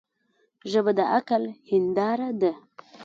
[0.71, 2.51] ژبه د عقل هنداره ده